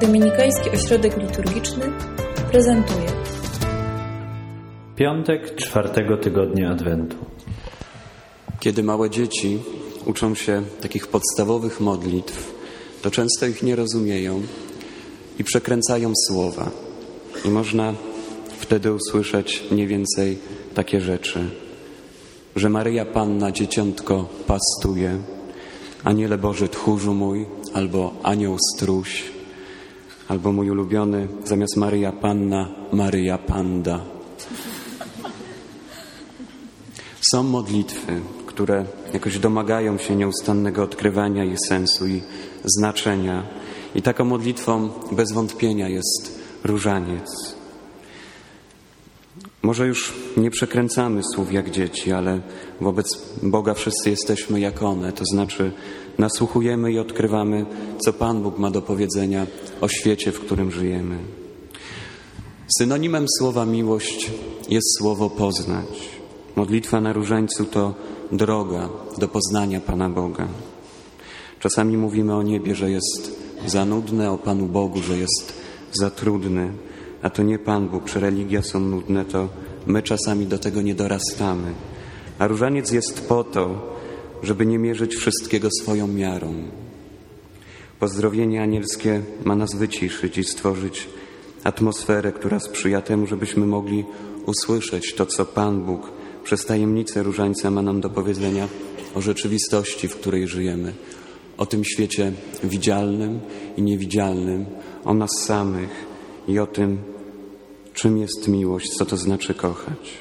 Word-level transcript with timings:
Dominikański 0.00 0.70
Ośrodek 0.70 1.16
Liturgiczny 1.16 1.92
prezentuje 2.50 3.06
Piątek 4.96 5.54
czwartego 5.54 6.16
tygodnia 6.16 6.70
Adwentu. 6.70 7.16
Kiedy 8.60 8.82
małe 8.82 9.10
dzieci 9.10 9.58
uczą 10.06 10.34
się 10.34 10.62
takich 10.80 11.06
podstawowych 11.06 11.80
modlitw, 11.80 12.54
to 13.02 13.10
często 13.10 13.46
ich 13.46 13.62
nie 13.62 13.76
rozumieją 13.76 14.42
i 15.38 15.44
przekręcają 15.44 16.12
słowa. 16.28 16.70
I 17.44 17.48
można 17.48 17.94
wtedy 18.58 18.92
usłyszeć 18.92 19.64
mniej 19.70 19.86
więcej 19.86 20.38
takie 20.74 21.00
rzeczy, 21.00 21.50
że 22.56 22.68
Maryja 22.68 23.04
Panna 23.04 23.52
dzieciątko 23.52 24.28
pastuje, 24.46 25.18
Aniele 26.04 26.38
Boży 26.38 26.68
tchórzu 26.68 27.14
mój, 27.14 27.46
albo 27.74 28.14
Anioł 28.22 28.56
Struś, 28.74 29.37
albo 30.28 30.52
mój 30.52 30.70
ulubiony 30.70 31.28
zamiast 31.44 31.76
Maryja 31.76 32.12
Panna, 32.12 32.68
Maryja 32.92 33.38
Panda. 33.38 34.00
Są 37.32 37.42
modlitwy, 37.42 38.20
które 38.46 38.84
jakoś 39.12 39.38
domagają 39.38 39.98
się 39.98 40.16
nieustannego 40.16 40.82
odkrywania 40.82 41.44
jej 41.44 41.56
sensu 41.68 42.06
i 42.06 42.22
znaczenia. 42.64 43.46
I 43.94 44.02
taką 44.02 44.24
modlitwą 44.24 44.88
bez 45.12 45.32
wątpienia 45.32 45.88
jest 45.88 46.40
różaniec. 46.64 47.57
Może 49.62 49.86
już 49.86 50.12
nie 50.36 50.50
przekręcamy 50.50 51.22
słów 51.34 51.52
jak 51.52 51.70
dzieci, 51.70 52.12
ale 52.12 52.40
wobec 52.80 53.06
Boga 53.42 53.74
wszyscy 53.74 54.10
jesteśmy 54.10 54.60
jak 54.60 54.82
one, 54.82 55.12
to 55.12 55.24
znaczy 55.24 55.72
nasłuchujemy 56.18 56.92
i 56.92 56.98
odkrywamy, 56.98 57.66
co 57.98 58.12
Pan 58.12 58.42
Bóg 58.42 58.58
ma 58.58 58.70
do 58.70 58.82
powiedzenia 58.82 59.46
o 59.80 59.88
świecie, 59.88 60.32
w 60.32 60.40
którym 60.40 60.70
żyjemy. 60.70 61.18
Synonimem 62.78 63.26
słowa 63.38 63.66
miłość 63.66 64.30
jest 64.68 64.98
słowo 64.98 65.30
poznać. 65.30 66.18
Modlitwa 66.56 67.00
na 67.00 67.12
różańcu 67.12 67.64
to 67.64 67.94
droga 68.32 68.88
do 69.18 69.28
poznania 69.28 69.80
Pana 69.80 70.08
Boga. 70.08 70.48
Czasami 71.60 71.96
mówimy 71.96 72.34
o 72.34 72.42
niebie, 72.42 72.74
że 72.74 72.90
jest 72.90 73.40
za 73.66 73.84
nudne, 73.84 74.30
o 74.30 74.38
Panu 74.38 74.66
Bogu, 74.66 75.02
że 75.02 75.18
jest 75.18 75.52
za 75.92 76.10
trudny, 76.10 76.72
a 77.22 77.30
to 77.30 77.42
nie 77.42 77.58
Pan 77.58 77.88
Bóg, 77.88 78.04
czy 78.04 78.20
religia 78.20 78.62
są 78.62 78.80
nudne, 78.80 79.24
to 79.24 79.48
my 79.86 80.02
czasami 80.02 80.46
do 80.46 80.58
tego 80.58 80.82
nie 80.82 80.94
dorastamy. 80.94 81.72
A 82.38 82.46
różaniec 82.46 82.90
jest 82.90 83.28
po 83.28 83.44
to, 83.44 83.96
żeby 84.42 84.66
nie 84.66 84.78
mierzyć 84.78 85.16
wszystkiego 85.16 85.68
swoją 85.82 86.06
miarą. 86.06 86.54
Pozdrowienie 88.00 88.62
anielskie 88.62 89.22
ma 89.44 89.56
nas 89.56 89.74
wyciszyć 89.74 90.38
i 90.38 90.44
stworzyć 90.44 91.08
atmosferę, 91.64 92.32
która 92.32 92.60
sprzyja 92.60 93.00
temu, 93.00 93.26
żebyśmy 93.26 93.66
mogli 93.66 94.04
usłyszeć 94.46 95.14
to, 95.14 95.26
co 95.26 95.44
Pan 95.44 95.82
Bóg 95.82 96.10
przez 96.44 96.64
tajemnicę 96.64 97.22
różańca 97.22 97.70
ma 97.70 97.82
nam 97.82 98.00
do 98.00 98.10
powiedzenia 98.10 98.68
o 99.14 99.20
rzeczywistości, 99.20 100.08
w 100.08 100.16
której 100.16 100.48
żyjemy, 100.48 100.92
o 101.58 101.66
tym 101.66 101.84
świecie 101.84 102.32
widzialnym 102.64 103.40
i 103.76 103.82
niewidzialnym, 103.82 104.64
o 105.04 105.14
nas 105.14 105.30
samych 105.44 106.07
i 106.48 106.58
o 106.58 106.66
tym, 106.66 106.98
czym 107.94 108.18
jest 108.18 108.48
miłość, 108.48 108.88
co 108.98 109.06
to 109.06 109.16
znaczy 109.16 109.54
kochać. 109.54 110.18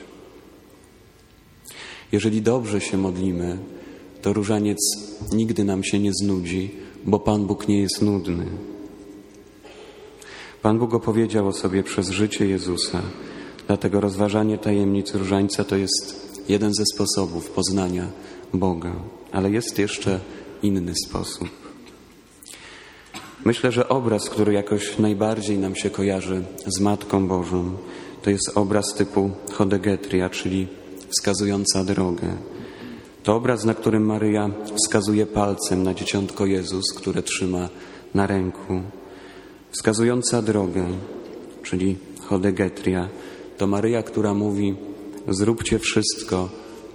Jeżeli 2.11 2.41
dobrze 2.41 2.81
się 2.81 2.97
modlimy, 2.97 3.57
to 4.21 4.33
różaniec 4.33 4.77
nigdy 5.33 5.63
nam 5.63 5.83
się 5.83 5.99
nie 5.99 6.11
znudzi, 6.13 6.71
bo 7.05 7.19
Pan 7.19 7.45
Bóg 7.45 7.67
nie 7.67 7.81
jest 7.81 8.01
nudny. 8.01 8.45
Pan 10.61 10.79
Bóg 10.79 10.93
opowiedział 10.93 11.47
o 11.47 11.53
sobie 11.53 11.83
przez 11.83 12.09
życie 12.09 12.47
Jezusa, 12.47 13.01
dlatego 13.67 14.01
rozważanie 14.01 14.57
tajemnic 14.57 15.15
różańca 15.15 15.63
to 15.63 15.75
jest 15.75 16.27
jeden 16.49 16.73
ze 16.73 16.83
sposobów 16.93 17.49
poznania 17.49 18.11
Boga, 18.53 18.95
ale 19.31 19.51
jest 19.51 19.79
jeszcze 19.79 20.19
inny 20.63 20.93
sposób. 21.07 21.66
Myślę, 23.45 23.71
że 23.71 23.89
obraz, 23.89 24.29
który 24.29 24.53
jakoś 24.53 24.97
najbardziej 24.97 25.57
nam 25.57 25.75
się 25.75 25.89
kojarzy 25.89 26.43
z 26.67 26.79
Matką 26.79 27.27
Bożą, 27.27 27.71
to 28.21 28.29
jest 28.29 28.51
obraz 28.55 28.93
typu 28.93 29.31
chodegetria, 29.53 30.29
czyli 30.29 30.67
wskazująca 31.09 31.83
drogę. 31.83 32.37
To 33.23 33.35
obraz, 33.35 33.65
na 33.65 33.73
którym 33.73 34.05
Maryja 34.05 34.49
wskazuje 34.75 35.25
palcem 35.25 35.83
na 35.83 35.93
dzieciątko 35.93 36.45
Jezus, 36.45 36.93
które 36.97 37.23
trzyma 37.23 37.69
na 38.13 38.27
ręku. 38.27 38.81
Wskazująca 39.71 40.41
drogę, 40.41 40.85
czyli 41.63 41.97
chodegetria, 42.25 43.09
to 43.57 43.67
Maryja, 43.67 44.03
która 44.03 44.33
mówi: 44.33 44.75
Zróbcie 45.27 45.79
wszystko, 45.79 46.49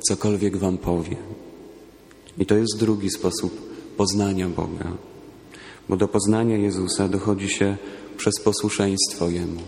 cokolwiek 0.09 0.57
Wam 0.57 0.79
powie. 0.79 1.17
I 2.39 2.47
to 2.47 2.57
jest 2.57 2.79
drugi 2.79 3.11
sposób 3.11 3.73
poznania 3.97 4.49
Boga, 4.49 4.93
bo 5.88 5.97
do 5.97 6.09
poznania 6.09 6.56
Jezusa 6.56 7.09
dochodzi 7.09 7.48
się 7.48 7.76
przez 8.16 8.34
posłuszeństwo 8.44 9.28
Jemu. 9.28 9.60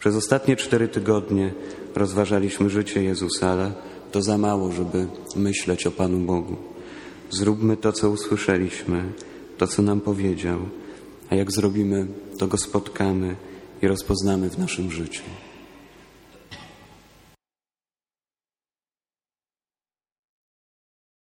Przez 0.00 0.16
ostatnie 0.16 0.56
cztery 0.56 0.88
tygodnie 0.88 1.54
rozważaliśmy 1.94 2.70
życie 2.70 3.02
Jezusa, 3.02 3.50
ale 3.50 3.72
to 4.12 4.22
za 4.22 4.38
mało, 4.38 4.72
żeby 4.72 5.06
myśleć 5.36 5.86
o 5.86 5.90
Panu 5.90 6.18
Bogu. 6.18 6.56
Zróbmy 7.30 7.76
to, 7.76 7.92
co 7.92 8.10
usłyszeliśmy, 8.10 9.12
to, 9.58 9.66
co 9.66 9.82
nam 9.82 10.00
powiedział, 10.00 10.58
a 11.30 11.34
jak 11.34 11.52
zrobimy, 11.52 12.06
to 12.38 12.46
go 12.46 12.58
spotkamy 12.58 13.36
i 13.82 13.86
rozpoznamy 13.86 14.50
w 14.50 14.58
naszym 14.58 14.90
życiu. 14.90 15.22